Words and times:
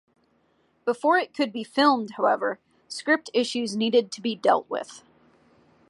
Before 0.83 1.19
it 1.19 1.31
could 1.31 1.53
be 1.53 1.63
filmed, 1.63 2.13
however, 2.17 2.57
script 2.87 3.29
issues 3.35 3.75
needed 3.77 4.11
to 4.13 4.21
be 4.21 4.35
dealt 4.35 4.67
with. 4.67 5.03